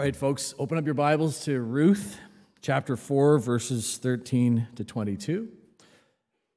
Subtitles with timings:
[0.00, 2.18] All right, folks, open up your Bibles to Ruth
[2.62, 5.50] chapter 4, verses 13 to 22.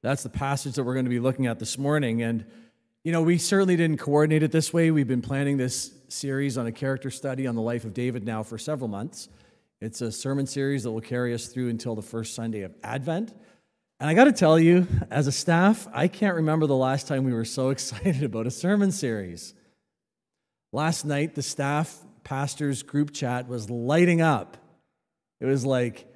[0.02, 2.22] That's the passage that we're going to be looking at this morning.
[2.22, 2.46] And,
[3.02, 4.90] you know, we certainly didn't coordinate it this way.
[4.90, 8.42] We've been planning this series on a character study on the life of David now
[8.42, 9.28] for several months.
[9.78, 13.34] It's a sermon series that will carry us through until the first Sunday of Advent.
[14.00, 17.24] And I got to tell you, as a staff, I can't remember the last time
[17.24, 19.52] we were so excited about a sermon series.
[20.72, 24.56] Last night, the staff pastors group chat was lighting up.
[25.40, 26.06] It was like,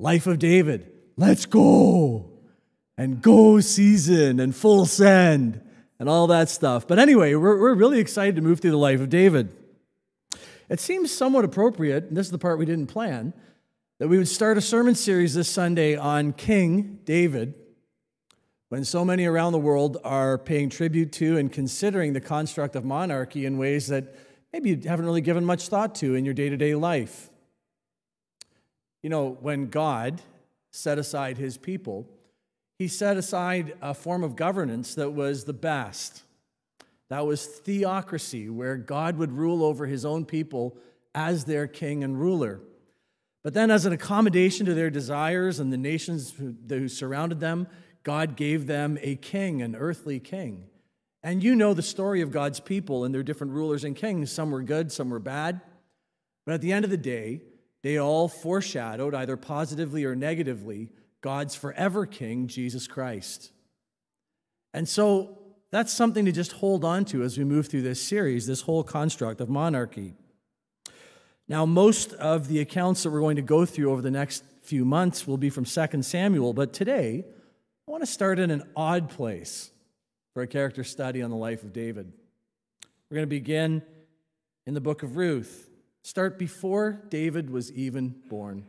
[0.00, 2.30] Life of David, let's go,
[2.96, 5.60] and go season, and full send,
[5.98, 6.86] and all that stuff.
[6.86, 9.54] But anyway, we're, we're really excited to move through the life of David.
[10.68, 13.32] It seems somewhat appropriate, and this is the part we didn't plan,
[13.98, 17.54] that we would start a sermon series this Sunday on King David
[18.68, 22.84] when so many around the world are paying tribute to and considering the construct of
[22.84, 24.14] monarchy in ways that
[24.52, 27.30] maybe you haven't really given much thought to in your day to day life.
[29.02, 30.22] You know, when God
[30.70, 32.06] set aside his people,
[32.78, 36.22] he set aside a form of governance that was the best.
[37.08, 40.76] That was theocracy, where God would rule over his own people
[41.14, 42.60] as their king and ruler.
[43.42, 47.66] But then, as an accommodation to their desires and the nations who, who surrounded them,
[48.02, 50.67] God gave them a king, an earthly king.
[51.22, 54.30] And you know the story of God's people and their different rulers and kings.
[54.30, 55.60] Some were good, some were bad.
[56.46, 57.42] But at the end of the day,
[57.82, 63.50] they all foreshadowed, either positively or negatively, God's forever king, Jesus Christ.
[64.72, 65.38] And so
[65.70, 68.84] that's something to just hold on to as we move through this series, this whole
[68.84, 70.14] construct of monarchy.
[71.48, 74.84] Now, most of the accounts that we're going to go through over the next few
[74.84, 77.24] months will be from 2 Samuel, but today
[77.86, 79.70] I want to start in an odd place
[80.38, 82.12] for a character study on the life of David.
[83.10, 83.82] We're going to begin
[84.66, 85.68] in the book of Ruth.
[86.02, 88.64] Start before David was even born.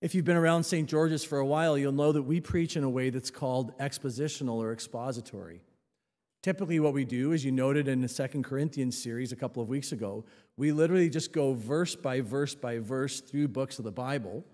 [0.00, 0.88] If you've been around St.
[0.88, 4.54] George's for a while, you'll know that we preach in a way that's called expositional
[4.54, 5.60] or expository.
[6.42, 9.68] Typically, what we do, as you noted in the Second Corinthians series a couple of
[9.68, 10.24] weeks ago,
[10.56, 14.46] we literally just go verse by verse by verse through books of the Bible,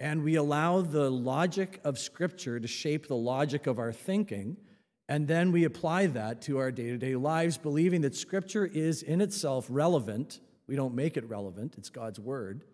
[0.00, 4.56] and we allow the logic of Scripture to shape the logic of our thinking
[5.08, 9.02] and then we apply that to our day to day lives, believing that Scripture is
[9.02, 10.40] in itself relevant.
[10.66, 12.64] We don't make it relevant, it's God's Word.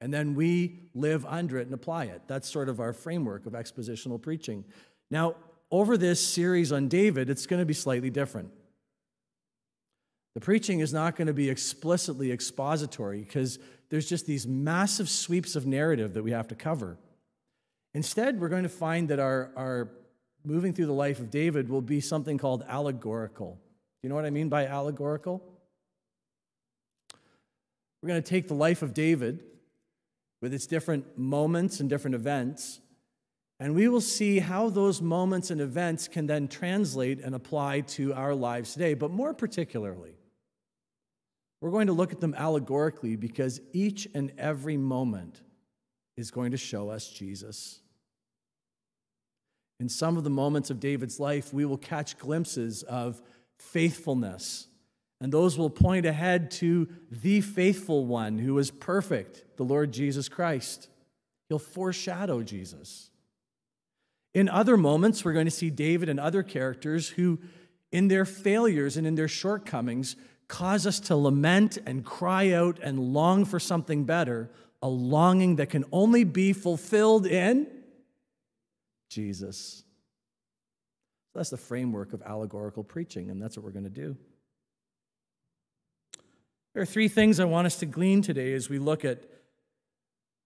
[0.00, 2.22] And then we live under it and apply it.
[2.26, 4.64] That's sort of our framework of expositional preaching.
[5.10, 5.36] Now,
[5.70, 8.50] over this series on David, it's going to be slightly different.
[10.34, 13.58] The preaching is not going to be explicitly expository because
[13.90, 16.98] there's just these massive sweeps of narrative that we have to cover.
[17.94, 19.90] Instead, we're going to find that our, our
[20.44, 23.54] moving through the life of David will be something called allegorical.
[23.54, 25.42] Do You know what I mean by allegorical?
[28.02, 29.44] We're going to take the life of David
[30.40, 32.80] with its different moments and different events,
[33.60, 38.12] and we will see how those moments and events can then translate and apply to
[38.14, 38.94] our lives today.
[38.94, 40.16] But more particularly,
[41.60, 45.40] we're going to look at them allegorically because each and every moment
[46.16, 47.81] is going to show us Jesus.
[49.82, 53.20] In some of the moments of David's life, we will catch glimpses of
[53.58, 54.68] faithfulness.
[55.20, 60.28] And those will point ahead to the faithful one who is perfect, the Lord Jesus
[60.28, 60.88] Christ.
[61.48, 63.10] He'll foreshadow Jesus.
[64.32, 67.40] In other moments, we're going to see David and other characters who,
[67.90, 70.14] in their failures and in their shortcomings,
[70.46, 74.48] cause us to lament and cry out and long for something better,
[74.80, 77.66] a longing that can only be fulfilled in
[79.12, 79.84] Jesus.
[81.32, 84.16] So that's the framework of allegorical preaching, and that's what we're going to do.
[86.74, 89.24] There are three things I want us to glean today as we look at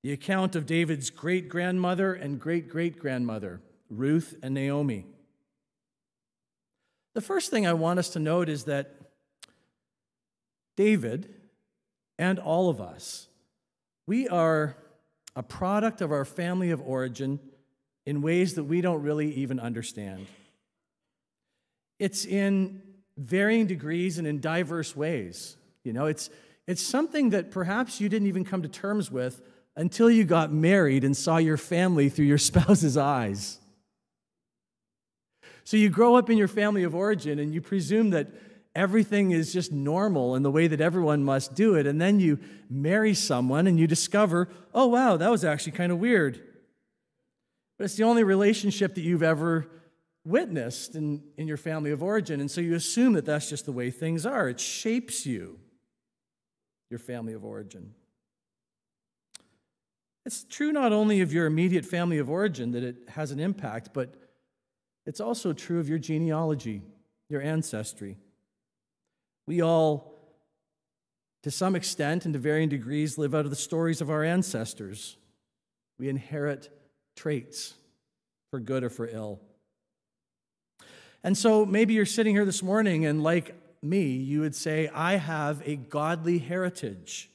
[0.03, 5.07] the account of David's great grandmother and great great grandmother, Ruth and Naomi.
[7.15, 8.95] The first thing I want us to note is that
[10.77, 11.33] David
[12.19, 13.29] and all of us,
[14.07, 14.77] we are
[15.35, 17.41] a product of our family of origin
[18.07, 20.27] in ways that we don't really even understand.
[21.99, 22.83] It's in
[23.19, 25.57] varying degrees and in diverse ways.
[25.83, 26.31] You know, it's,
[26.67, 29.43] it's something that perhaps you didn't even come to terms with
[29.75, 33.59] until you got married and saw your family through your spouse's eyes.
[35.65, 38.29] So you grow up in your family of origin and you presume that
[38.77, 41.87] everything is just normal and the way that everyone must do it.
[41.87, 42.39] And then you
[42.71, 46.41] marry someone and you discover, oh, wow, that was actually kind of weird.
[47.79, 49.69] But it's the only relationship that you've ever
[50.25, 52.41] witnessed in, in your family of origin.
[52.41, 54.49] And so you assume that that's just the way things are.
[54.49, 55.59] It shapes you.
[56.91, 57.93] your family of origin.
[60.25, 63.91] It's true not only of your immediate family of origin that it has an impact,
[63.93, 64.15] but
[65.05, 66.83] it's also true of your genealogy,
[67.29, 68.17] your ancestry.
[69.47, 70.19] We all,
[71.45, 75.17] to some extent and to varying degrees, live out of the stories of our ancestors.
[75.99, 76.71] We inherit
[77.17, 77.75] traits,
[78.51, 79.41] for good or for ill.
[81.25, 85.17] And so maybe you're sitting here this morning and, like me, you would say, I
[85.17, 87.29] have a godly heritage.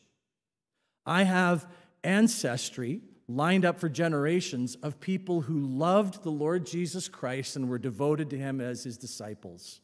[1.06, 1.68] I have
[2.04, 7.78] ancestry lined up for generations of people who loved the Lord Jesus Christ and were
[7.78, 9.82] devoted to him as his disciples.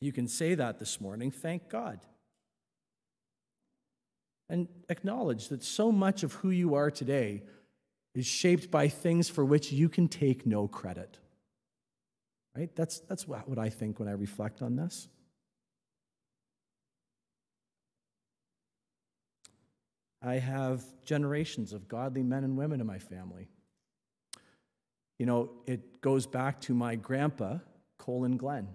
[0.00, 1.30] You can say that this morning.
[1.30, 2.00] Thank God.
[4.48, 7.42] And acknowledge that so much of who you are today
[8.14, 11.18] is shaped by things for which you can take no credit.
[12.56, 12.74] Right?
[12.74, 15.08] That's, that's what I think when I reflect on this.
[20.20, 23.48] I have generations of godly men and women in my family.
[25.18, 27.58] You know, it goes back to my grandpa,
[27.98, 28.68] Colin Glenn,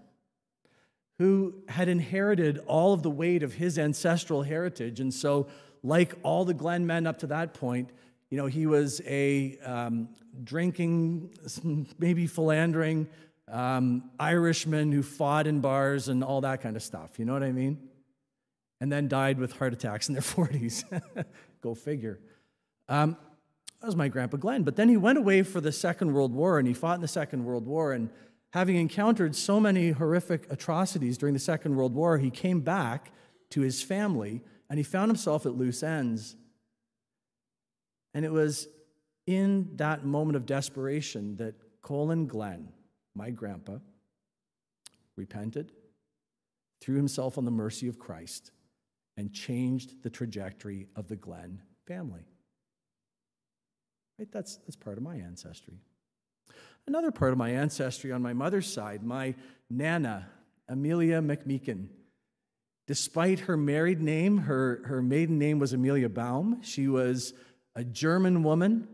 [1.20, 5.00] who had inherited all of the weight of his ancestral heritage.
[5.00, 5.48] And so,
[5.84, 7.90] like all the Glenn men up to that point,
[8.34, 10.10] you know, he was a um,
[10.44, 11.30] drinking,
[12.00, 13.08] maybe philandering
[13.48, 17.20] um, Irishman who fought in bars and all that kind of stuff.
[17.20, 17.78] You know what I mean?
[18.84, 20.84] and then died with heart attacks in their 40s.
[21.62, 22.20] Go figure.
[22.90, 23.16] Um,
[23.80, 24.64] that was my grandpa Glenn.
[24.64, 27.08] But then he went away for the Second World War and he fought in the
[27.08, 27.94] Second World War.
[27.94, 28.10] And
[28.52, 33.14] having encountered so many horrific atrocities during the Second World War, he came back
[33.52, 36.36] to his family and he found himself at loose ends.
[38.14, 38.68] And it was
[39.26, 42.70] in that moment of desperation that Colin Glenn,
[43.16, 43.78] my grandpa,
[45.16, 45.72] repented,
[46.82, 48.52] threw himself on the mercy of Christ,
[49.16, 52.26] and changed the trajectory of the Glenn family.
[54.18, 54.32] Right?
[54.32, 55.76] That's, that's part of my ancestry.
[56.88, 59.36] Another part of my ancestry on my mother's side, my
[59.70, 60.28] Nana,
[60.68, 61.88] Amelia McMeekin.
[62.88, 66.62] Despite her married name, her, her maiden name was Amelia Baum.
[66.62, 67.34] She was
[67.76, 68.88] a German woman.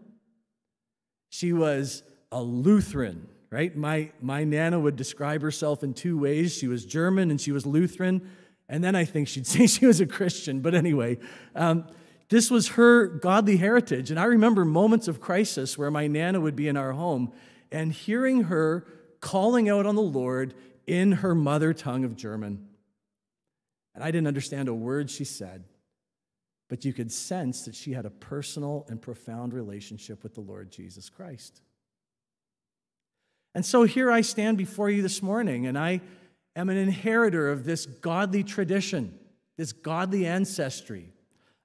[1.29, 3.75] She was a Lutheran, right?
[3.75, 6.53] My, my Nana would describe herself in two ways.
[6.55, 8.29] She was German and she was Lutheran.
[8.67, 10.61] And then I think she'd say she was a Christian.
[10.61, 11.17] But anyway,
[11.55, 11.85] um,
[12.29, 14.11] this was her godly heritage.
[14.11, 17.33] And I remember moments of crisis where my Nana would be in our home
[17.71, 18.85] and hearing her
[19.19, 20.53] calling out on the Lord
[20.87, 22.67] in her mother tongue of German.
[23.93, 25.65] And I didn't understand a word she said,
[26.69, 30.71] but you could sense that she had a personal and profound relationship with the Lord
[30.71, 31.61] Jesus Christ.
[33.55, 36.01] And so here I stand before you this morning, and I
[36.55, 39.17] am an inheritor of this godly tradition,
[39.57, 41.11] this godly ancestry,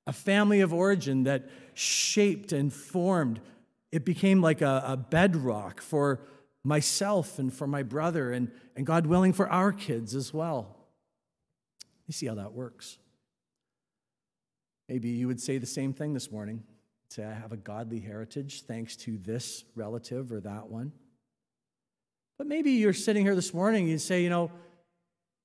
[0.07, 3.41] a family of origin that shaped and formed.
[3.93, 6.21] It became like a, a bedrock for
[6.65, 10.75] myself and for my brother, and, and God willing, for our kids as well.
[12.07, 12.97] You see how that works.
[14.89, 16.63] Maybe you would say the same thing this morning.
[17.09, 20.93] Say, I have a godly heritage thanks to this relative or that one.
[22.39, 24.51] But maybe you're sitting here this morning and you say, you know,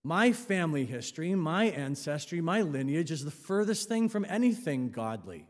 [0.03, 5.45] my family history, my ancestry, my lineage is the furthest thing from anything godly.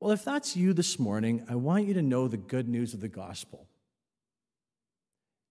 [0.00, 3.00] Well, if that's you this morning, I want you to know the good news of
[3.00, 3.66] the gospel.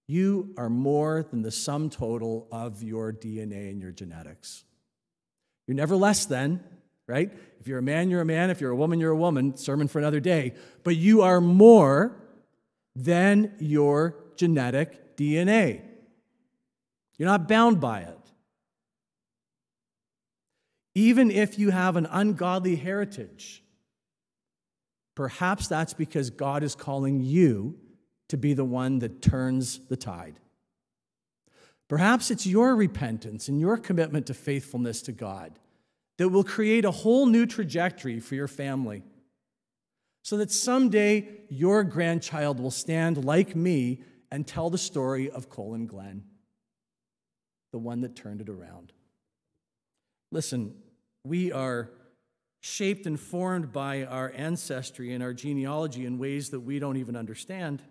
[0.08, 4.64] You are more than the sum total of your DNA and your genetics.
[5.68, 6.64] You're never less than,
[7.08, 7.32] right?
[7.60, 8.50] If you're a man, you're a man.
[8.50, 9.58] If you're a woman, you're a woman.
[9.58, 10.54] Sermon for another day.
[10.84, 12.16] But you are more
[12.96, 15.82] than your genetic DNA.
[17.18, 18.18] You're not bound by it.
[20.96, 23.64] Even if you have an ungodly heritage,
[25.16, 27.78] perhaps that's because God is calling you
[28.30, 30.40] to be the one that turns the tide.
[31.90, 35.58] Perhaps it's your repentance and your commitment to faithfulness to God
[36.18, 39.04] that will create a whole new trajectory for your family
[40.24, 44.02] so that someday your grandchild will stand like me
[44.32, 46.24] and tell the story of Colin Glenn
[47.72, 48.92] the one that turned it around.
[50.32, 50.74] Listen,
[51.24, 51.90] we are
[52.60, 57.16] shaped and formed by our ancestry and our genealogy in ways that we don't even
[57.16, 57.82] understand.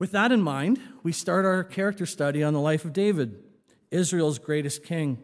[0.00, 3.36] With that in mind, we start our character study on the life of David,
[3.90, 5.22] Israel's greatest king.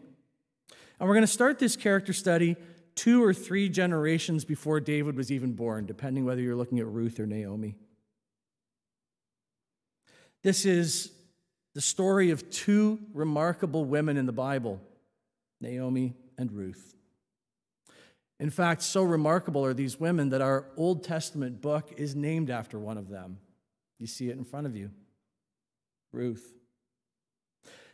[0.99, 2.55] And we're going to start this character study
[2.93, 7.19] two or three generations before David was even born, depending whether you're looking at Ruth
[7.19, 7.75] or Naomi.
[10.43, 11.11] This is
[11.73, 14.79] the story of two remarkable women in the Bible,
[15.59, 16.93] Naomi and Ruth.
[18.39, 22.77] In fact, so remarkable are these women that our Old Testament book is named after
[22.77, 23.39] one of them.
[23.99, 24.91] You see it in front of you
[26.11, 26.53] Ruth.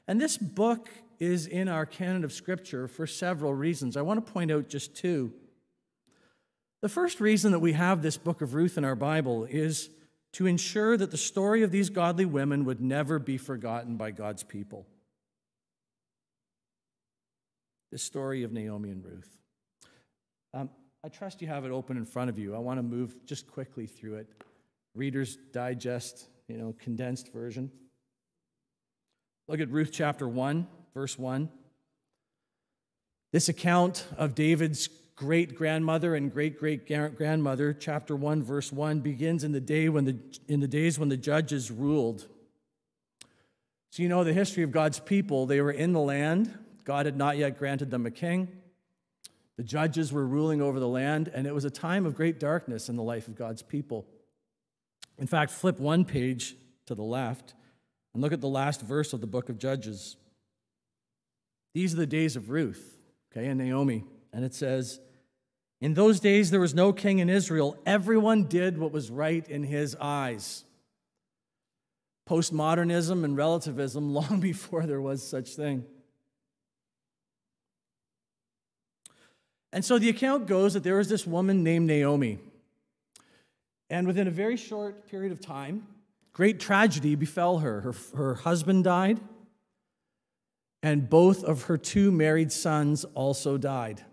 [0.07, 3.95] And this book is in our canon of Scripture for several reasons.
[3.95, 5.33] I want to point out just two.
[6.81, 9.89] The first reason that we have this book of Ruth in our Bible is
[10.33, 14.43] to ensure that the story of these godly women would never be forgotten by God's
[14.43, 14.85] people.
[17.91, 19.29] The story of Naomi and Ruth.
[20.53, 20.69] Um,
[21.03, 22.55] I trust you have it open in front of you.
[22.55, 24.27] I want to move just quickly through it.
[24.95, 27.71] Reader's Digest, you know, condensed version.
[29.47, 31.49] Look at Ruth chapter 1, verse 1.
[33.31, 39.43] This account of David's great grandmother and great great grandmother, chapter 1, verse 1, begins
[39.43, 42.27] in the, day when the, in the days when the judges ruled.
[43.91, 45.45] So, you know the history of God's people.
[45.45, 48.47] They were in the land, God had not yet granted them a king.
[49.57, 52.89] The judges were ruling over the land, and it was a time of great darkness
[52.89, 54.05] in the life of God's people.
[55.17, 56.55] In fact, flip one page
[56.85, 57.53] to the left
[58.13, 60.17] and look at the last verse of the book of Judges.
[61.73, 62.97] These are the days of Ruth,
[63.31, 64.03] okay, and Naomi.
[64.31, 64.99] And it says,
[65.81, 67.77] In those days there was no king in Israel.
[67.85, 70.63] Everyone did what was right in his eyes.
[72.27, 75.85] Postmodernism and relativism long before there was such thing.
[79.71, 82.37] And so the account goes that there was this woman named Naomi.
[83.93, 85.85] And within a very short period of time,
[86.31, 87.81] great tragedy befell her.
[87.81, 89.19] Her, her husband died,
[90.81, 94.03] and both of her two married sons also died.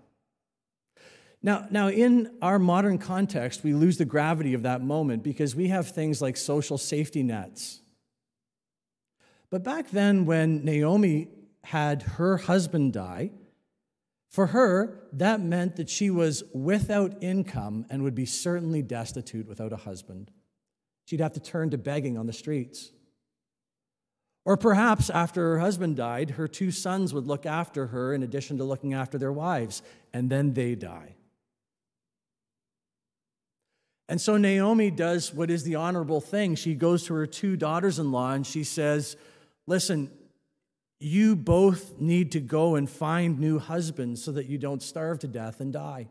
[1.43, 5.69] Now, now, in our modern context, we lose the gravity of that moment because we
[5.69, 7.81] have things like social safety nets.
[9.49, 11.29] But back then, when Naomi
[11.65, 13.31] had her husband die,
[14.31, 19.73] for her, that meant that she was without income and would be certainly destitute without
[19.73, 20.31] a husband.
[21.05, 22.93] She'd have to turn to begging on the streets.
[24.45, 28.59] Or perhaps after her husband died, her two sons would look after her in addition
[28.59, 29.83] to looking after their wives,
[30.13, 31.17] and then they die.
[34.09, 36.55] And so Naomi does what is the honorable thing.
[36.55, 39.17] She goes to her two daughters in law and she says,
[39.69, 40.11] Listen,
[41.01, 45.27] you both need to go and find new husbands so that you don't starve to
[45.27, 46.09] death and die.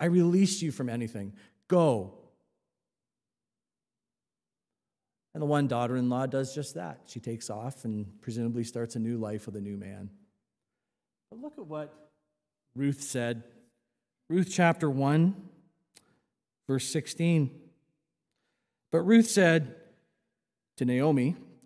[0.00, 1.32] I release you from anything.
[1.68, 2.14] Go.
[5.32, 7.02] And the one daughter in law does just that.
[7.06, 10.10] She takes off and presumably starts a new life with a new man.
[11.30, 11.94] But look at what
[12.74, 13.44] Ruth said.
[14.28, 15.36] Ruth chapter 1,
[16.66, 17.50] verse 16.
[18.90, 19.76] But Ruth said
[20.78, 21.36] to Naomi,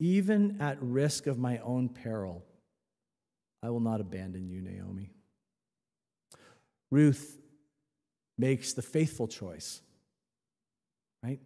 [0.00, 2.42] Even at risk of my own peril,
[3.62, 5.12] I will not abandon you, Naomi.
[6.90, 7.38] Ruth
[8.38, 9.82] makes the faithful choice,
[11.22, 11.38] right?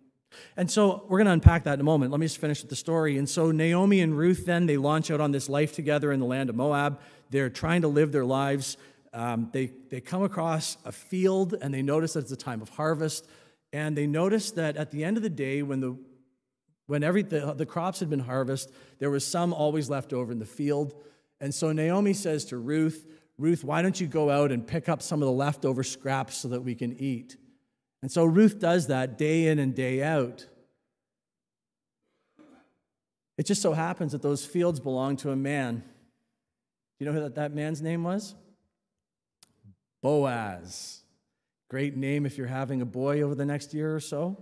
[0.56, 2.12] And so we're going to unpack that in a moment.
[2.12, 3.18] Let me just finish with the story.
[3.18, 6.26] And so Naomi and Ruth then they launch out on this life together in the
[6.26, 7.00] land of Moab.
[7.30, 8.76] They're trying to live their lives.
[9.12, 12.68] Um, they, they come across a field and they notice that it's a time of
[12.70, 13.26] harvest.
[13.73, 15.96] And they notice that at the end of the day, when the
[16.87, 20.38] when every, the, the crops had been harvested, there was some always left over in
[20.38, 20.95] the field.
[21.41, 23.07] And so Naomi says to Ruth,
[23.38, 26.49] Ruth, why don't you go out and pick up some of the leftover scraps so
[26.49, 27.37] that we can eat?
[28.03, 30.47] And so Ruth does that day in and day out.
[33.37, 35.76] It just so happens that those fields belong to a man.
[35.79, 35.85] Do
[37.05, 38.35] you know who that, that man's name was?
[40.03, 41.03] Boaz.
[41.69, 44.37] Great name if you're having a boy over the next year or so.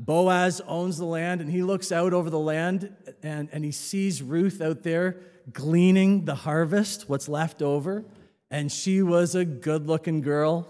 [0.00, 4.22] Boaz owns the land and he looks out over the land and, and he sees
[4.22, 5.18] Ruth out there
[5.52, 8.04] gleaning the harvest, what's left over.
[8.50, 10.66] And she was a good looking girl,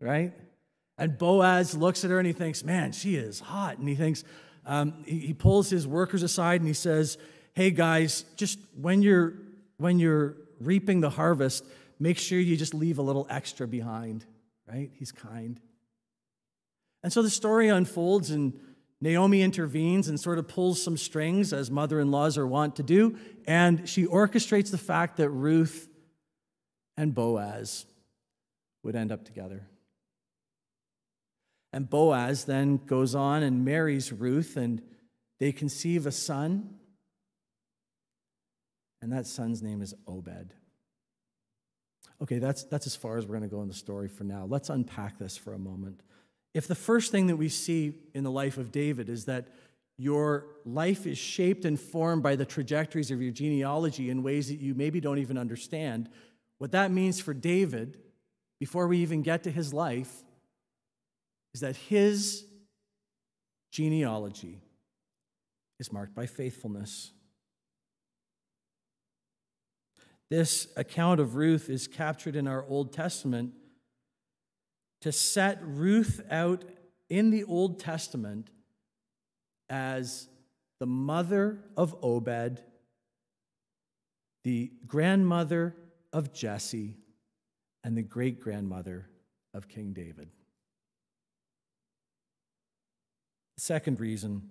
[0.00, 0.34] right?
[0.98, 3.78] And Boaz looks at her and he thinks, man, she is hot.
[3.78, 4.22] And he thinks,
[4.66, 7.16] um, he, he pulls his workers aside and he says,
[7.54, 9.32] hey guys, just when you're,
[9.78, 11.64] when you're reaping the harvest,
[11.98, 14.26] make sure you just leave a little extra behind,
[14.70, 14.90] right?
[14.92, 15.58] He's kind.
[17.02, 18.58] And so the story unfolds, and
[19.00, 22.82] Naomi intervenes and sort of pulls some strings, as mother in laws are wont to
[22.82, 25.88] do, and she orchestrates the fact that Ruth
[26.96, 27.86] and Boaz
[28.82, 29.66] would end up together.
[31.72, 34.82] And Boaz then goes on and marries Ruth, and
[35.38, 36.74] they conceive a son.
[39.00, 40.54] And that son's name is Obed.
[42.20, 44.44] Okay, that's, that's as far as we're going to go in the story for now.
[44.44, 46.02] Let's unpack this for a moment.
[46.54, 49.48] If the first thing that we see in the life of David is that
[49.96, 54.60] your life is shaped and formed by the trajectories of your genealogy in ways that
[54.60, 56.08] you maybe don't even understand,
[56.58, 57.98] what that means for David,
[58.60, 60.24] before we even get to his life,
[61.54, 62.44] is that his
[63.72, 64.60] genealogy
[65.80, 67.12] is marked by faithfulness.
[70.30, 73.52] This account of Ruth is captured in our Old Testament
[75.02, 76.64] to set Ruth out
[77.08, 78.50] in the Old Testament
[79.70, 80.28] as
[80.80, 82.62] the mother of Obed,
[84.44, 85.74] the grandmother
[86.12, 86.96] of Jesse,
[87.84, 89.08] and the great grandmother
[89.54, 90.28] of King David.
[93.56, 94.50] The second reason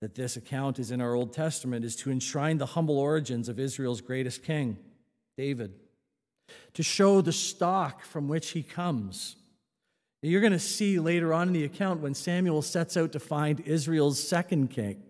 [0.00, 3.58] that this account is in our Old Testament is to enshrine the humble origins of
[3.58, 4.76] Israel's greatest king,
[5.36, 5.74] David,
[6.74, 9.36] to show the stock from which he comes.
[10.22, 13.60] You're going to see later on in the account when Samuel sets out to find
[13.60, 15.02] Israel's second king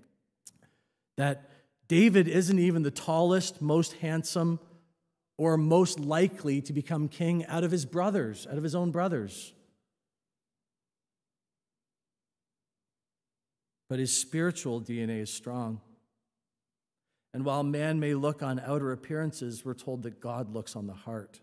[1.17, 1.49] that
[1.87, 4.59] David isn't even the tallest, most handsome,
[5.38, 9.53] or most likely to become king out of his brothers, out of his own brothers.
[13.88, 15.81] but his spiritual DNA is strong.
[17.35, 20.95] And while man may look on outer appearances, we're told that God looks on the
[20.95, 21.41] heart.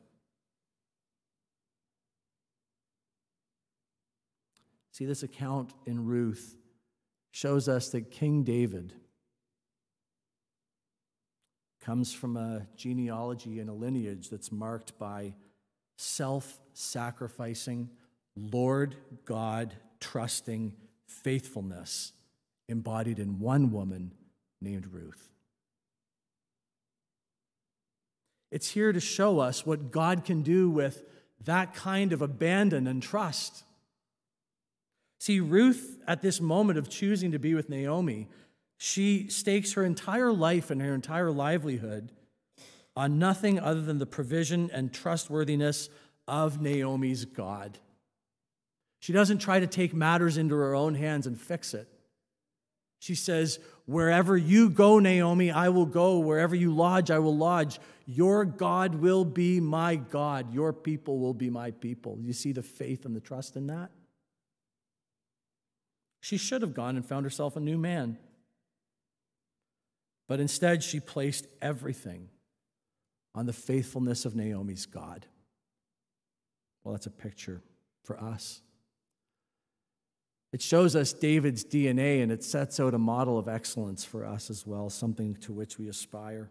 [4.93, 6.56] See, this account in Ruth
[7.32, 8.93] shows us that King David
[11.82, 15.34] comes from a genealogy and a lineage that's marked by
[15.97, 17.89] self sacrificing,
[18.38, 20.73] Lord God trusting
[21.06, 22.13] faithfulness
[22.69, 24.13] embodied in one woman
[24.62, 25.32] named Ruth.
[28.51, 31.03] It's here to show us what God can do with
[31.45, 33.63] that kind of abandon and trust.
[35.19, 38.27] See, Ruth, at this moment of choosing to be with Naomi,
[38.77, 42.11] she stakes her entire life and her entire livelihood
[42.95, 45.89] on nothing other than the provision and trustworthiness
[46.27, 47.77] of Naomi's God.
[48.99, 51.87] She doesn't try to take matters into her own hands and fix it.
[52.99, 53.59] She says,
[53.91, 56.19] Wherever you go, Naomi, I will go.
[56.19, 57.77] Wherever you lodge, I will lodge.
[58.06, 60.54] Your God will be my God.
[60.54, 62.17] Your people will be my people.
[62.21, 63.91] You see the faith and the trust in that?
[66.21, 68.17] She should have gone and found herself a new man.
[70.30, 72.30] But instead, she placed everything
[73.36, 75.25] on the faithfulness of Naomi's God.
[76.84, 77.62] Well, that's a picture
[78.04, 78.62] for us.
[80.53, 84.49] It shows us David's DNA and it sets out a model of excellence for us
[84.49, 86.49] as well, something to which we aspire.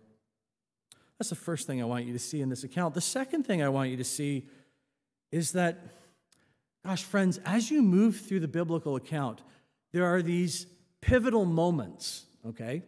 [1.19, 2.95] That's the first thing I want you to see in this account.
[2.95, 4.47] The second thing I want you to see
[5.31, 5.79] is that,
[6.85, 9.43] gosh, friends, as you move through the biblical account,
[9.93, 10.67] there are these
[11.03, 12.83] pivotal moments, okay?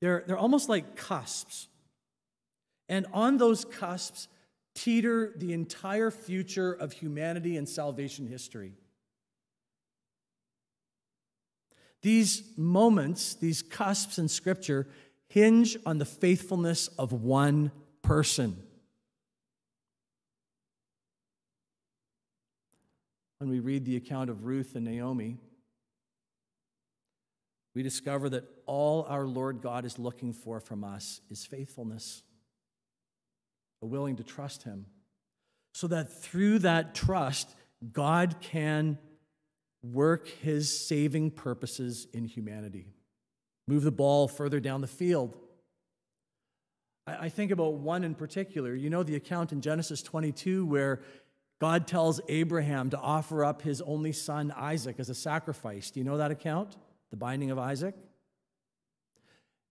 [0.00, 1.68] They're, they're almost like cusps.
[2.88, 4.26] And on those cusps
[4.74, 8.72] teeter the entire future of humanity and salvation history.
[12.06, 14.86] These moments, these cusps in Scripture,
[15.26, 18.62] hinge on the faithfulness of one person.
[23.38, 25.38] When we read the account of Ruth and Naomi,
[27.74, 32.22] we discover that all our Lord God is looking for from us is faithfulness,
[33.82, 34.86] a willing to trust Him,
[35.74, 37.48] so that through that trust,
[37.92, 38.96] God can
[39.82, 42.86] work his saving purposes in humanity.
[43.68, 45.36] Move the ball further down the field.
[47.06, 48.74] I, think about one in particular.
[48.74, 51.02] You know the account in Genesis 22 where
[51.60, 55.90] God tells Abraham to offer up his only son Isaac as a sacrifice.
[55.90, 56.76] Do you know that account?
[57.10, 57.94] The binding of Isaac?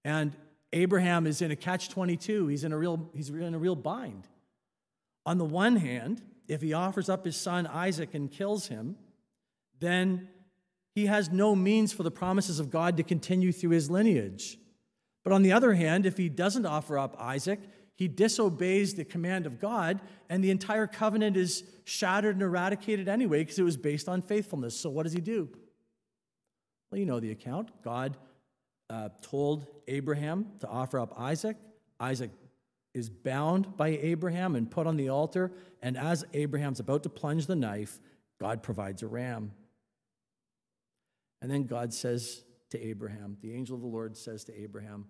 [0.06, 0.34] And
[0.72, 2.48] Abraham is in a catch 22.
[2.48, 4.28] He's in a real he's in a real bind.
[5.26, 8.96] On the one hand, if he offers up his son Isaac and kills him,
[9.80, 10.30] then
[10.94, 14.58] he has no means for the promises of God to continue through his lineage.
[15.24, 17.60] But on the other hand, if he doesn't offer up Isaac,
[17.96, 23.40] he disobeys the command of God, and the entire covenant is shattered and eradicated anyway
[23.40, 24.80] because it was based on faithfulness.
[24.80, 25.50] So, what does he do?
[26.92, 27.72] Well, you know the account.
[27.84, 28.18] God
[28.90, 31.58] uh, told Abraham to offer up Isaac.
[32.00, 32.32] Isaac
[32.94, 35.52] is bound by Abraham and put on the altar.
[35.82, 38.00] And as Abraham's about to plunge the knife,
[38.40, 39.52] God provides a ram.
[41.46, 45.06] And then God says to Abraham, the angel of the Lord says to Abraham,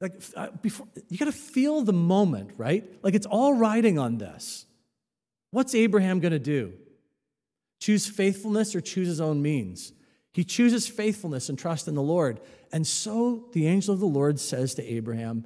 [0.00, 2.82] like uh, before you got to feel the moment right?
[3.02, 4.64] Like it's all riding on this.
[5.50, 6.72] What's abraham going to do?
[7.78, 9.92] Choose faithfulness or choose his own means?
[10.32, 12.40] He chooses faithfulness and trust in the lord.
[12.72, 15.44] And so the angel of the lord says to abraham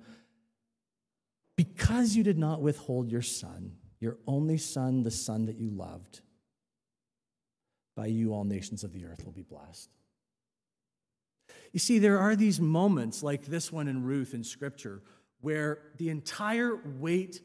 [1.57, 6.21] because you did not withhold your son your only son the son that you loved
[7.97, 9.91] by you all nations of the earth will be blessed
[11.73, 15.03] you see, there are these moments like this one in Ruth in Scripture
[15.41, 17.41] where the entire weight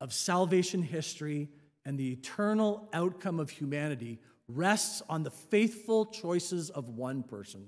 [0.00, 1.50] of salvation history
[1.84, 7.66] and the eternal outcome of humanity rests on the faithful choices of one person.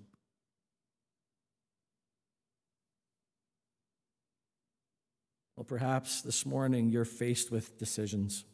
[5.57, 8.45] Well, perhaps this morning you're faced with decisions.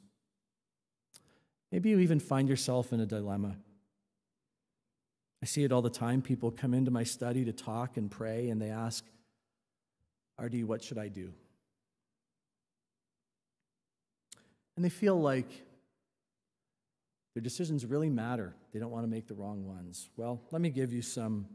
[1.74, 3.56] Maybe you even find yourself in a dilemma.
[5.42, 6.22] I see it all the time.
[6.22, 9.04] People come into my study to talk and pray, and they ask,
[10.40, 11.32] RD, what should I do?
[14.76, 15.50] And they feel like
[17.34, 18.54] their decisions really matter.
[18.72, 20.10] They don't want to make the wrong ones.
[20.16, 21.48] Well, let me give you some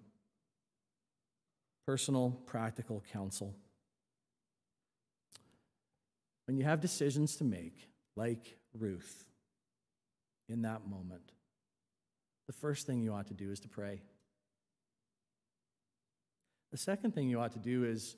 [1.88, 3.56] personal, practical counsel.
[6.46, 9.29] When you have decisions to make, like Ruth,
[10.50, 11.32] in that moment,
[12.48, 14.02] the first thing you ought to do is to pray.
[16.72, 18.16] The second thing you ought to do is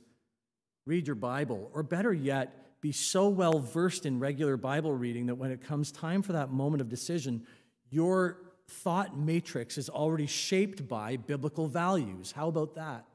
[0.85, 5.35] read your Bible, or better yet, be so well versed in regular Bible reading that
[5.35, 7.45] when it comes time for that moment of decision,
[7.89, 12.31] your thought matrix is already shaped by biblical values.
[12.31, 13.05] How about that?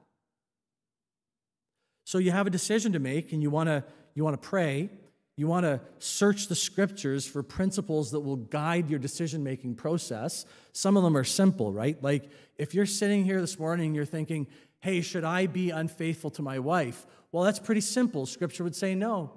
[2.05, 3.83] So you have a decision to make and you want to
[4.15, 4.89] you want to pray
[5.37, 10.47] you want to search the scriptures for principles that will guide your decision making process.
[10.73, 12.03] Some of them are simple, right?
[12.03, 14.47] Like if you're sitting here this morning and you're thinking,
[14.81, 17.07] hey, should I be unfaithful to my wife?
[17.33, 18.25] Well, that's pretty simple.
[18.25, 19.31] Scripture would say no.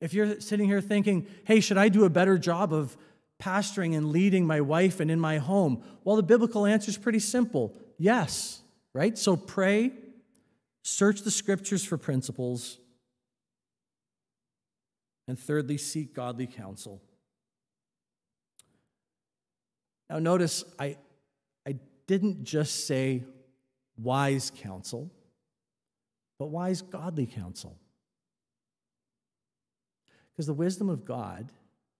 [0.00, 2.96] If you're sitting here thinking, hey, should I do a better job of
[3.40, 5.82] pastoring and leading my wife and in my home?
[6.04, 8.62] Well, the biblical answer is pretty simple yes,
[8.94, 9.16] right?
[9.16, 9.92] So pray,
[10.82, 12.78] search the scriptures for principles
[15.28, 17.02] and thirdly, seek godly counsel.
[20.10, 20.96] Now, notice I,
[21.66, 23.24] I didn't just say
[23.96, 25.10] wise counsel,
[26.38, 27.78] but wise godly counsel.
[30.32, 31.50] Because the wisdom of God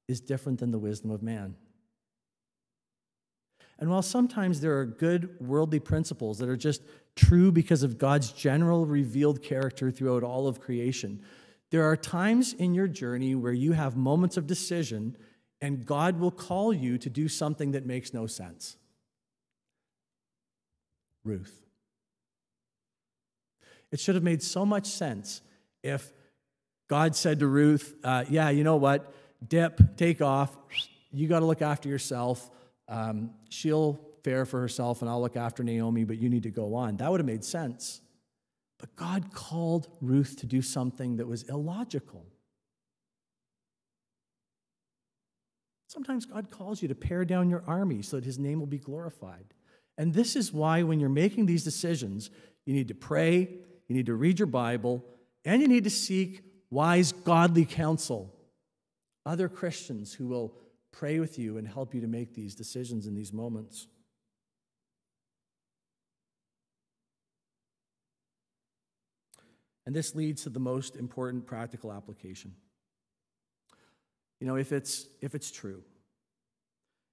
[0.08, 1.54] is different than the wisdom of man.
[3.78, 6.82] And while sometimes there are good worldly principles that are just
[7.16, 11.22] true because of God's general revealed character throughout all of creation,
[11.72, 15.16] there are times in your journey where you have moments of decision,
[15.62, 18.76] and God will call you to do something that makes no sense.
[21.24, 21.62] Ruth.
[23.90, 25.40] It should have made so much sense
[25.82, 26.12] if
[26.88, 29.14] God said to Ruth, uh, Yeah, you know what?
[29.48, 30.54] Dip, take off.
[31.10, 32.50] You got to look after yourself.
[32.86, 36.74] Um, she'll fare for herself, and I'll look after Naomi, but you need to go
[36.74, 36.98] on.
[36.98, 38.01] That would have made sense.
[38.82, 42.26] But God called Ruth to do something that was illogical.
[45.86, 48.80] Sometimes God calls you to pare down your army so that his name will be
[48.80, 49.54] glorified.
[49.96, 52.30] And this is why, when you're making these decisions,
[52.66, 53.48] you need to pray,
[53.86, 55.04] you need to read your Bible,
[55.44, 58.34] and you need to seek wise, godly counsel.
[59.24, 60.56] Other Christians who will
[60.90, 63.86] pray with you and help you to make these decisions in these moments.
[69.86, 72.54] And this leads to the most important practical application.
[74.40, 75.82] You know, if it's, if it's true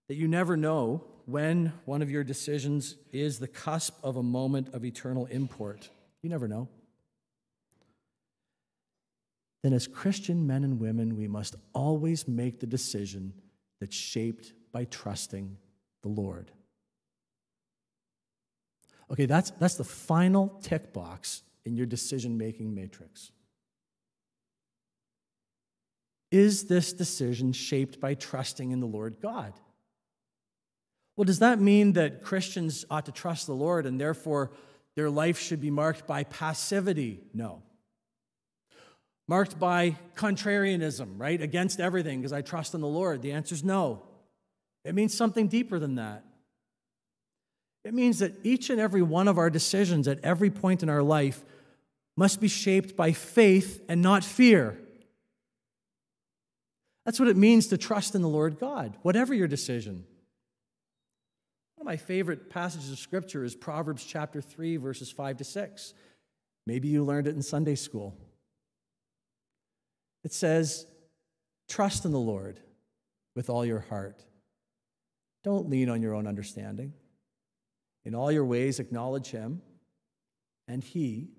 [0.08, 4.74] that you never know when one of your decisions is the cusp of a moment
[4.74, 5.90] of eternal import,
[6.24, 6.68] you never know.
[9.62, 13.34] Then, as Christian men and women, we must always make the decision
[13.80, 15.58] that's shaped by trusting
[16.02, 16.52] the Lord.
[19.12, 23.32] Okay, that's, that's the final tick box in your decision making matrix?
[26.32, 29.54] Is this decision shaped by trusting in the Lord God?
[31.16, 34.52] Well, does that mean that Christians ought to trust the Lord and therefore
[34.96, 37.22] their life should be marked by passivity?
[37.34, 37.62] No.
[39.28, 41.42] Marked by contrarianism, right?
[41.42, 43.22] Against everything because I trust in the Lord?
[43.22, 44.04] The answer is no.
[44.84, 46.24] It means something deeper than that.
[47.84, 51.04] It means that each and every one of our decisions at every point in our
[51.04, 51.44] life
[52.20, 54.78] must be shaped by faith and not fear.
[57.06, 60.04] That's what it means to trust in the Lord God, whatever your decision.
[61.76, 65.94] One of my favorite passages of scripture is Proverbs chapter 3, verses 5 to 6.
[66.68, 68.18] Maybe you learned it in Sunday school.
[70.26, 70.86] It says,
[71.70, 72.60] Trust in the Lord
[73.34, 74.26] with all your heart.
[75.46, 76.92] Don't lean on your own understanding.
[78.04, 79.62] In all your ways, acknowledge him,
[80.68, 81.30] and he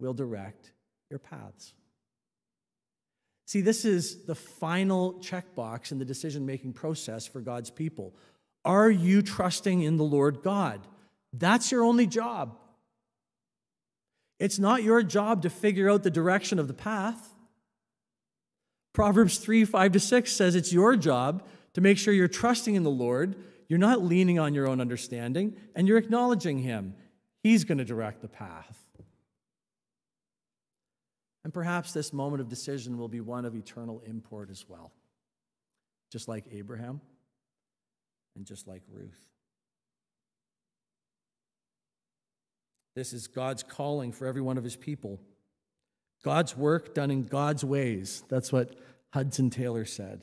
[0.00, 0.72] will direct
[1.10, 1.74] your paths.
[3.46, 8.14] See, this is the final checkbox in the decision making process for God's people.
[8.64, 10.86] Are you trusting in the Lord God?
[11.32, 12.56] That's your only job.
[14.38, 17.34] It's not your job to figure out the direction of the path.
[18.92, 22.82] Proverbs 3 5 to 6 says it's your job to make sure you're trusting in
[22.82, 23.36] the Lord,
[23.68, 26.94] you're not leaning on your own understanding, and you're acknowledging Him.
[27.42, 28.78] He's going to direct the path.
[31.44, 34.92] And perhaps this moment of decision will be one of eternal import as well,
[36.12, 37.00] just like Abraham
[38.36, 39.26] and just like Ruth.
[42.94, 45.20] This is God's calling for every one of his people.
[46.22, 48.22] God's work done in God's ways.
[48.28, 48.74] That's what
[49.14, 50.22] Hudson Taylor said.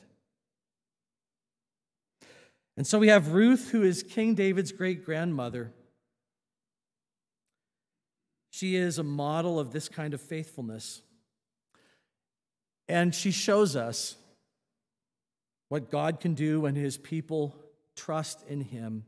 [2.76, 5.72] And so we have Ruth, who is King David's great grandmother.
[8.50, 11.02] She is a model of this kind of faithfulness.
[12.88, 14.16] And she shows us
[15.68, 17.54] what God can do when his people
[17.96, 19.04] trust in him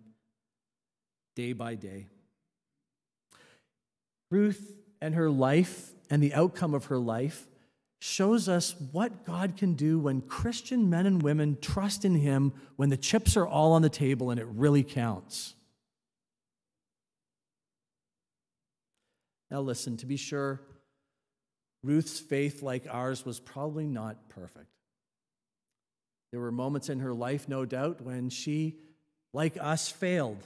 [1.35, 2.09] day by day.
[4.31, 7.47] Ruth and her life and the outcome of her life
[8.01, 12.89] shows us what God can do when Christian men and women trust in Him when
[12.89, 15.55] the chips are all on the table and it really counts.
[19.51, 20.63] Now, listen, to be sure,
[21.83, 24.67] Ruth's faith, like ours, was probably not perfect.
[26.31, 28.77] There were moments in her life, no doubt, when she,
[29.33, 30.43] like us, failed.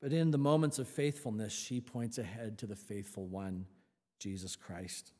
[0.00, 3.66] But in the moments of faithfulness, she points ahead to the faithful one,
[4.20, 5.12] Jesus Christ.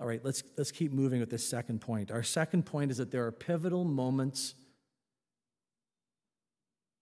[0.00, 2.10] All right, let's, let's keep moving with this second point.
[2.10, 4.54] Our second point is that there are pivotal moments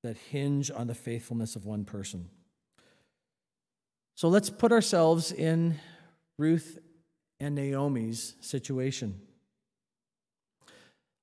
[0.02, 2.28] that hinge on the faithfulness of one person.
[4.20, 5.80] So let's put ourselves in
[6.38, 6.78] Ruth
[7.40, 9.18] and Naomi's situation.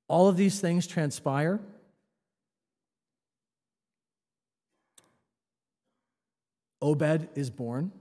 [0.07, 1.59] All of these things transpire.
[6.81, 7.91] Obed is born.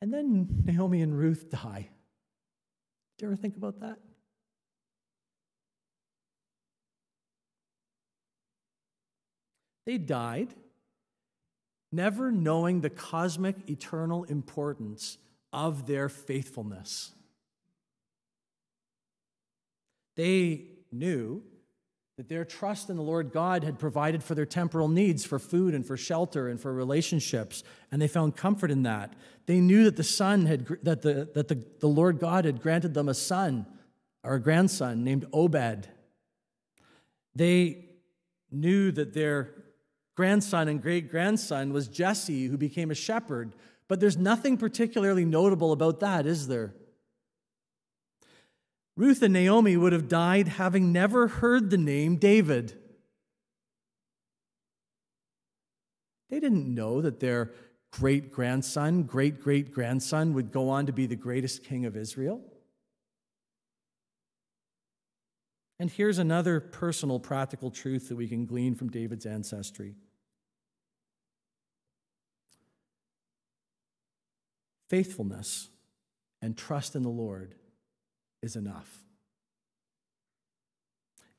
[0.00, 1.90] And then Naomi and Ruth die.
[3.18, 4.00] Do you ever think about that?
[9.86, 10.52] They died,
[11.92, 15.18] never knowing the cosmic, eternal importance
[15.52, 17.12] of their faithfulness.
[20.16, 21.42] They knew
[22.16, 25.74] that their trust in the Lord God had provided for their temporal needs, for food
[25.74, 29.14] and for shelter and for relationships, and they found comfort in that.
[29.46, 32.94] They knew that the son had that the that the, the Lord God had granted
[32.94, 33.66] them a son
[34.22, 35.88] or a grandson named Obed.
[37.34, 37.86] They
[38.50, 39.54] knew that their
[40.22, 43.56] grandson and great grandson was Jesse, who became a shepherd.
[43.88, 46.76] But there's nothing particularly notable about that, is there?
[48.96, 52.78] Ruth and Naomi would have died having never heard the name David.
[56.30, 57.50] They didn't know that their
[57.90, 62.40] great grandson, great great grandson, would go on to be the greatest king of Israel.
[65.80, 69.96] And here's another personal, practical truth that we can glean from David's ancestry
[74.92, 75.70] faithfulness
[76.42, 77.54] and trust in the Lord
[78.42, 79.02] is enough.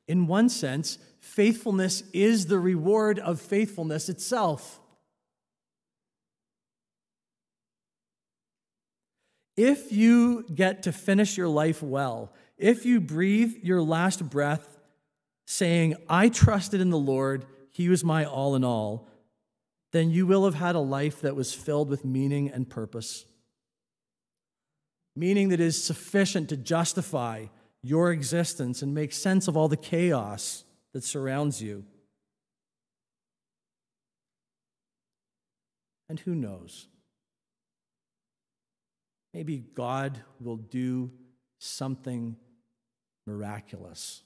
[0.08, 4.80] In one sense, faithfulness is the reward of faithfulness itself.
[9.56, 14.80] If you get to finish your life well, if you breathe your last breath
[15.46, 19.06] saying, I trusted in the Lord, He was my all in all,
[19.92, 23.26] then you will have had a life that was filled with meaning and purpose
[25.16, 27.46] meaning that is sufficient to justify
[27.82, 31.84] your existence and make sense of all the chaos that surrounds you.
[36.08, 36.88] And who knows?
[39.32, 41.10] Maybe God will do
[41.58, 42.36] something
[43.26, 44.22] miraculous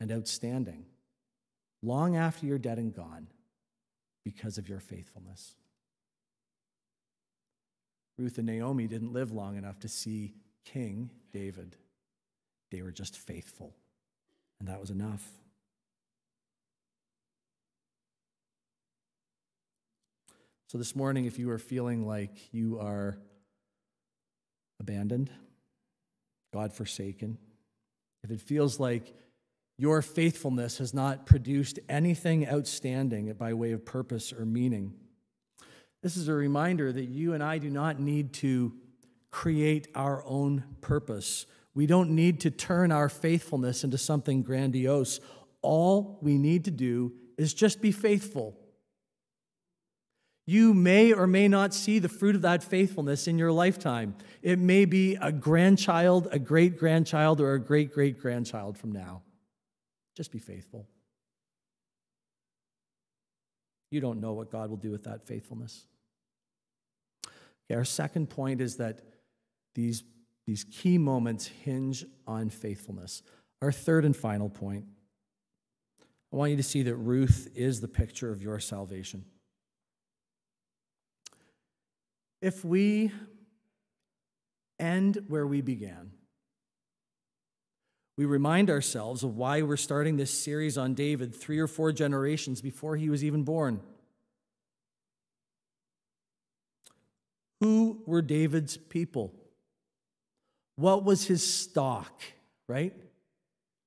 [0.00, 0.86] and outstanding
[1.82, 3.26] long after you're dead and gone
[4.24, 5.54] because of your faithfulness.
[8.18, 11.76] Ruth and Naomi didn't live long enough to see King David.
[12.70, 13.74] They were just faithful,
[14.58, 15.22] and that was enough.
[20.68, 23.18] So, this morning, if you are feeling like you are
[24.80, 25.30] abandoned,
[26.52, 27.38] God forsaken,
[28.24, 29.14] if it feels like
[29.78, 34.94] your faithfulness has not produced anything outstanding by way of purpose or meaning,
[36.06, 38.72] this is a reminder that you and I do not need to
[39.32, 41.46] create our own purpose.
[41.74, 45.18] We don't need to turn our faithfulness into something grandiose.
[45.62, 48.56] All we need to do is just be faithful.
[50.46, 54.14] You may or may not see the fruit of that faithfulness in your lifetime.
[54.42, 59.22] It may be a grandchild, a great grandchild, or a great great grandchild from now.
[60.16, 60.86] Just be faithful.
[63.90, 65.84] You don't know what God will do with that faithfulness.
[67.68, 69.00] Okay, our second point is that
[69.74, 70.04] these,
[70.46, 73.22] these key moments hinge on faithfulness.
[73.62, 74.84] Our third and final point
[76.32, 79.24] I want you to see that Ruth is the picture of your salvation.
[82.42, 83.12] If we
[84.78, 86.10] end where we began,
[88.18, 92.60] we remind ourselves of why we're starting this series on David three or four generations
[92.60, 93.80] before he was even born.
[97.66, 99.34] Who were David's people?
[100.76, 102.22] What was his stock,
[102.68, 102.94] right?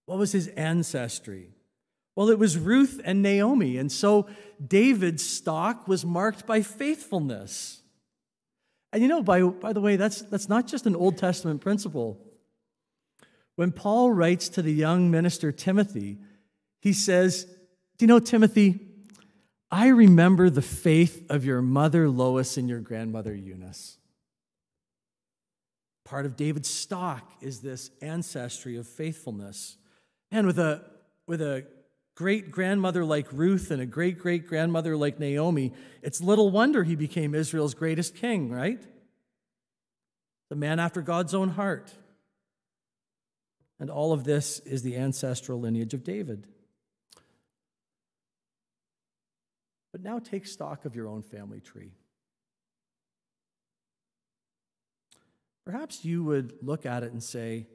[0.06, 1.52] What was his ancestry?
[2.13, 3.78] Well, it was Ruth and Naomi.
[3.78, 4.28] And so
[4.68, 7.82] David's stock was marked by faithfulness.
[8.92, 12.20] And you know, by, by the way, that's, that's not just an Old Testament principle.
[13.56, 16.18] When Paul writes to the young minister Timothy,
[16.82, 17.46] he says,
[17.98, 18.88] Do you know, Timothy,
[19.71, 23.97] I remember the faith of your mother Lois and your grandmother Eunice.
[26.05, 29.77] Part of David's stock is this ancestry of faithfulness.
[30.32, 30.84] And with a,
[31.27, 31.67] with a
[32.15, 36.95] great grandmother like Ruth and a great great grandmother like Naomi, it's little wonder he
[36.95, 38.82] became Israel's greatest king, right?
[40.49, 41.93] The man after God's own heart.
[43.79, 46.47] And all of this is the ancestral lineage of David.
[49.91, 51.91] But now take stock of your own family tree.
[55.65, 57.67] Perhaps you would look at it and say,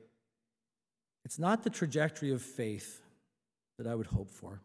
[1.24, 3.00] it's not the trajectory of faith
[3.78, 4.60] that I would hope for.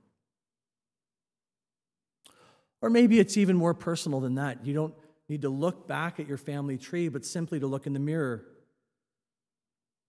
[2.81, 4.65] Or maybe it's even more personal than that.
[4.65, 4.93] You don't
[5.27, 8.45] need to look back at your family tree, but simply to look in the mirror.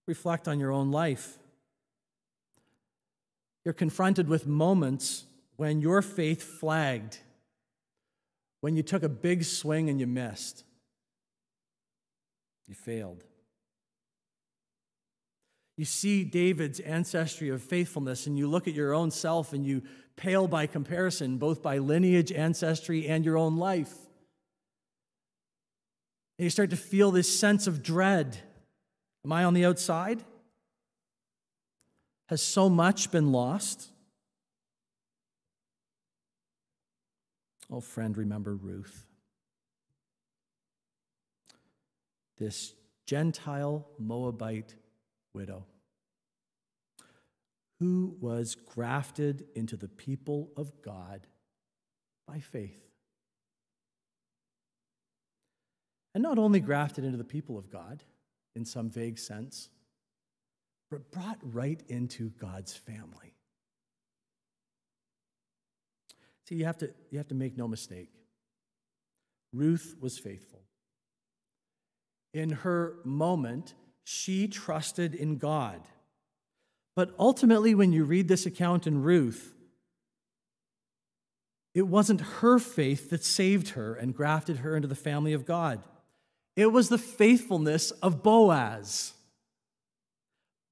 [0.06, 1.38] Reflect on your own life.
[3.64, 5.24] You're confronted with moments
[5.56, 7.18] when your faith flagged
[8.60, 10.64] when you took a big swing and you missed,
[12.66, 13.24] you failed.
[15.76, 19.82] You see David's ancestry of faithfulness, and you look at your own self and you
[20.14, 23.94] pale by comparison, both by lineage, ancestry, and your own life.
[26.38, 28.38] And you start to feel this sense of dread.
[29.24, 30.22] Am I on the outside?
[32.28, 33.90] Has so much been lost?
[37.70, 39.06] Oh, friend, remember Ruth.
[42.38, 42.74] This
[43.06, 44.74] Gentile Moabite
[45.34, 45.64] widow
[47.80, 51.26] who was grafted into the people of God
[52.26, 52.78] by faith.
[56.14, 58.04] And not only grafted into the people of God
[58.54, 59.70] in some vague sense,
[60.90, 63.32] but brought right into God's family.
[66.50, 68.10] See, you have to, you have to make no mistake.
[69.52, 70.60] Ruth was faithful.
[72.34, 75.80] In her moment, she trusted in God.
[76.96, 79.54] But ultimately, when you read this account in Ruth,
[81.72, 85.84] it wasn't her faith that saved her and grafted her into the family of God.
[86.56, 89.12] It was the faithfulness of Boaz.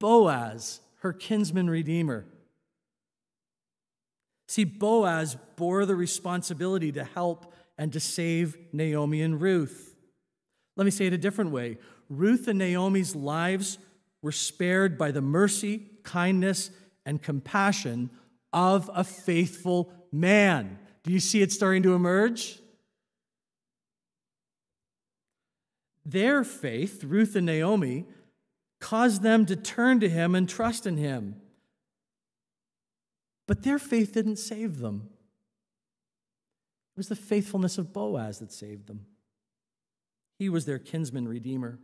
[0.01, 2.25] Boaz, her kinsman redeemer.
[4.49, 9.95] See, Boaz bore the responsibility to help and to save Naomi and Ruth.
[10.75, 11.77] Let me say it a different way
[12.09, 13.77] Ruth and Naomi's lives
[14.23, 16.71] were spared by the mercy, kindness,
[17.05, 18.09] and compassion
[18.51, 20.79] of a faithful man.
[21.03, 22.57] Do you see it starting to emerge?
[26.03, 28.07] Their faith, Ruth and Naomi,
[28.81, 31.35] caused them to turn to him and trust in him.
[33.49, 35.09] But their faith didn't save them.
[36.95, 39.07] It was the faithfulness of Boaz that saved them.
[40.37, 41.79] He was their kinsman redeemer.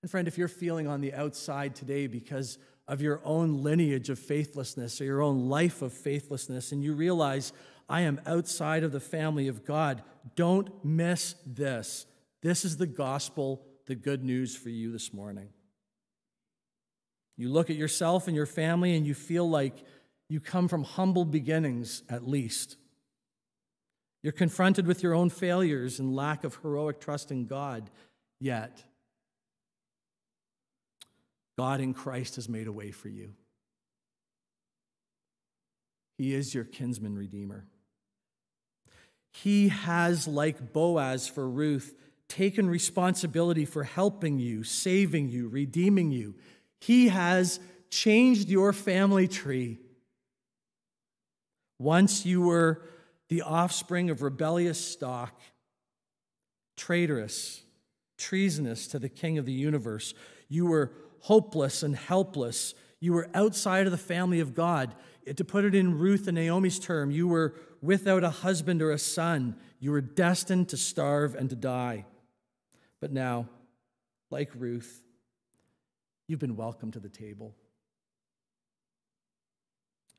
[0.00, 2.56] And friend, if you're feeling on the outside today because
[2.88, 7.52] of your own lineage of faithlessness or your own life of faithlessness, and you realize,
[7.90, 10.00] I am outside of the family of God,
[10.34, 12.06] don't miss this.
[12.40, 15.50] This is the gospel, the good news for you this morning.
[17.36, 19.84] You look at yourself and your family and you feel like
[20.28, 22.76] you come from humble beginnings, at least.
[24.22, 27.90] You're confronted with your own failures and lack of heroic trust in God,
[28.40, 28.82] yet
[31.56, 33.34] God in Christ has made a way for you.
[36.18, 37.66] He is your kinsman redeemer.
[39.32, 41.94] He has, like Boaz for Ruth,
[42.28, 46.34] taken responsibility for helping you, saving you, redeeming you.
[46.80, 47.60] He has
[47.90, 49.78] changed your family tree.
[51.78, 52.82] Once you were
[53.28, 55.40] the offspring of rebellious stock,
[56.76, 57.62] traitorous,
[58.16, 60.14] treasonous to the King of the universe.
[60.48, 62.74] You were hopeless and helpless.
[63.00, 64.94] You were outside of the family of God.
[65.34, 68.98] To put it in Ruth and Naomi's term, you were without a husband or a
[68.98, 69.56] son.
[69.80, 72.04] You were destined to starve and to die.
[73.00, 73.48] But now,
[74.30, 75.02] like Ruth,
[76.28, 77.54] you've been welcomed to the table.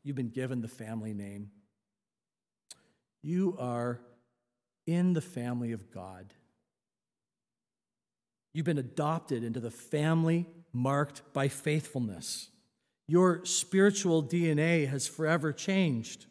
[0.03, 1.51] You've been given the family name.
[3.21, 3.99] You are
[4.85, 6.33] in the family of God.
[8.53, 12.49] You've been adopted into the family marked by faithfulness.
[13.07, 16.25] Your spiritual DNA has forever changed.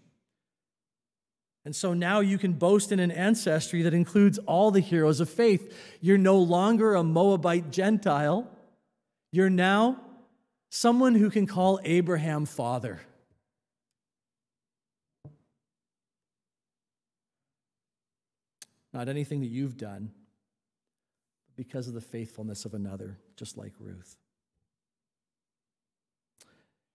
[1.64, 5.28] And so now you can boast in an ancestry that includes all the heroes of
[5.28, 5.76] faith.
[6.00, 8.48] You're no longer a Moabite Gentile.
[9.32, 10.00] You're now
[10.70, 13.00] someone who can call Abraham father.
[18.92, 20.10] Not anything that you've done,
[21.46, 24.16] but because of the faithfulness of another, just like Ruth.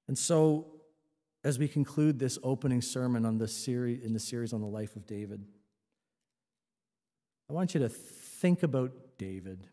[0.07, 0.65] And so,
[1.43, 4.95] as we conclude this opening sermon on this series, in the series on the life
[4.95, 5.45] of David,
[7.49, 9.67] I want you to think about David,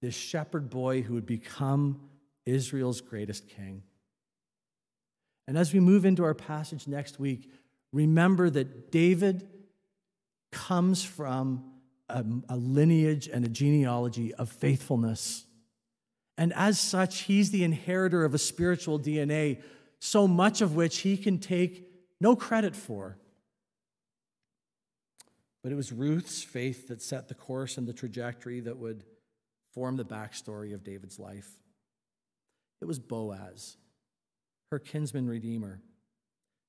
[0.00, 2.00] this shepherd boy who would become
[2.46, 3.82] Israel's greatest king.
[5.46, 7.50] And as we move into our passage next week,
[7.92, 9.48] remember that David
[10.52, 11.72] comes from
[12.08, 15.44] a, a, lineage and a genealogy of faithfulness.
[16.36, 19.62] And as such, he's the inheritor of a spiritual DNA,
[20.00, 21.90] so much of which he can take
[22.20, 23.18] no credit for.
[25.62, 29.04] But it was Ruth's faith that set the course and the trajectory that would
[29.78, 31.48] form the backstory of David's life.
[32.82, 33.76] It was Boaz,
[34.72, 35.80] her kinsman redeemer,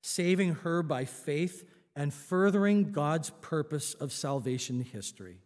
[0.00, 5.38] saving her by faith and furthering God's purpose of salvation history.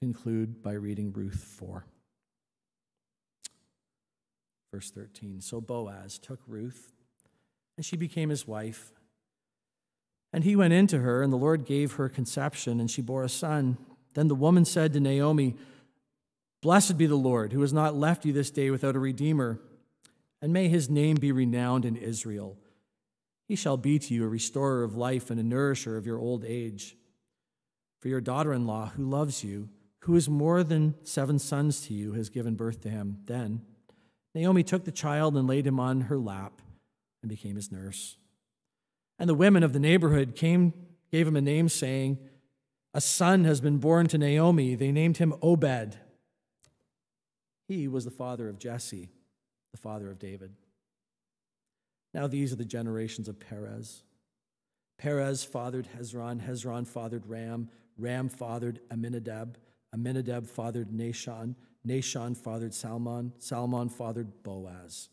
[0.00, 1.84] Conclude by reading Ruth 4.
[4.72, 5.42] Verse 13.
[5.42, 6.94] So Boaz took Ruth,
[7.76, 8.92] and she became his wife.
[10.32, 13.28] And he went into her, and the Lord gave her conception, and she bore a
[13.28, 13.78] son.
[14.14, 15.56] Then the woman said to Naomi,
[16.62, 19.60] Blessed be the Lord, who has not left you this day without a redeemer
[20.42, 22.56] and may his name be renowned in Israel.
[23.46, 26.44] He shall be to you a restorer of life and a nourisher of your old
[26.44, 26.96] age.
[28.00, 29.68] For your daughter in law, who loves you,
[30.00, 33.18] who is more than seven sons to you, has given birth to him.
[33.26, 33.62] Then
[34.34, 36.62] Naomi took the child and laid him on her lap
[37.22, 38.16] and became his nurse.
[39.20, 40.72] And the women of the neighborhood came,
[41.12, 42.18] gave him a name, saying,
[42.92, 44.74] A son has been born to Naomi.
[44.74, 45.96] They named him Obed.
[47.68, 49.10] He was the father of Jesse
[49.72, 50.52] the father of David.
[52.12, 54.02] Now these are the generations of Perez.
[54.98, 59.56] Perez fathered Hezron, Hezron fathered Ram, Ram fathered Amminadab,
[59.94, 61.54] Amminadab fathered Nahshon,
[61.86, 65.08] Nahshon fathered Salmon, Salmon fathered Boaz.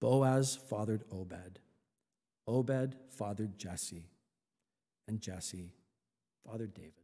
[0.00, 1.60] Boaz fathered Obed.
[2.46, 4.10] Obed fathered Jesse,
[5.06, 5.74] and Jesse
[6.44, 7.02] fathered David.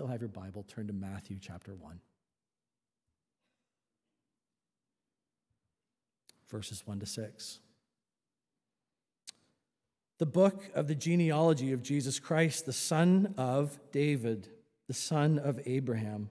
[0.00, 2.00] still have your Bible, turn to Matthew chapter 1.
[6.48, 7.58] Verses 1 to 6.
[10.16, 14.48] The book of the genealogy of Jesus Christ, the son of David,
[14.88, 16.30] the son of Abraham.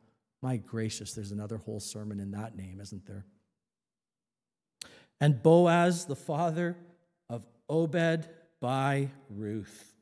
[0.41, 3.25] My gracious, there's another whole sermon in that name, isn't there?
[5.19, 6.75] And Boaz, the father
[7.29, 8.27] of Obed
[8.59, 9.93] by Ruth.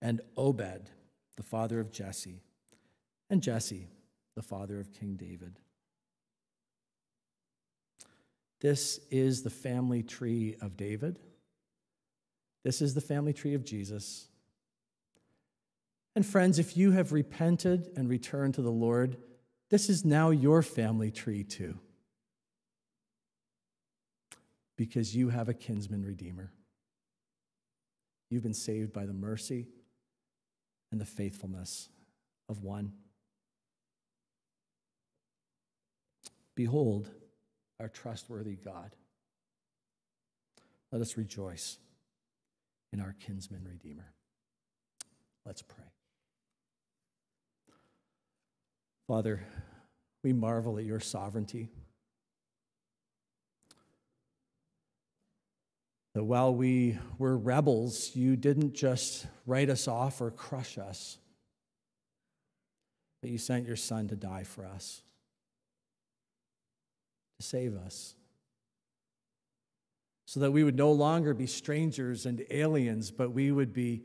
[0.00, 0.90] And Obed,
[1.36, 2.42] the father of Jesse.
[3.28, 3.88] And Jesse,
[4.36, 5.58] the father of King David.
[8.60, 11.18] This is the family tree of David.
[12.62, 14.28] This is the family tree of Jesus.
[16.14, 19.16] And friends, if you have repented and returned to the Lord,
[19.70, 21.78] this is now your family tree too.
[24.76, 26.52] Because you have a kinsman redeemer.
[28.30, 29.68] You've been saved by the mercy
[30.92, 31.88] and the faithfulness
[32.48, 32.92] of one.
[36.54, 37.10] Behold
[37.80, 38.94] our trustworthy God.
[40.92, 41.78] Let us rejoice
[42.92, 44.12] in our kinsman redeemer.
[45.44, 45.93] Let's pray.
[49.06, 49.44] Father,
[50.22, 51.68] we marvel at your sovereignty.
[56.14, 61.18] That while we were rebels, you didn't just write us off or crush us,
[63.20, 65.02] but you sent your Son to die for us,
[67.40, 68.14] to save us,
[70.26, 74.04] so that we would no longer be strangers and aliens, but we would be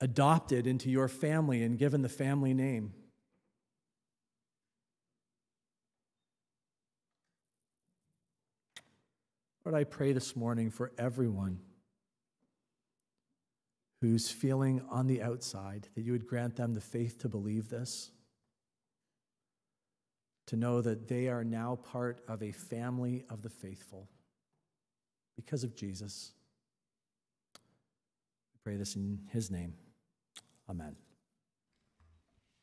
[0.00, 2.92] adopted into your family and given the family name.
[9.70, 11.60] Lord, I pray this morning for everyone
[14.00, 18.10] who's feeling on the outside that you would grant them the faith to believe this,
[20.48, 24.08] to know that they are now part of a family of the faithful
[25.36, 26.32] because of Jesus.
[27.54, 29.74] We pray this in his name.
[30.68, 30.96] Amen.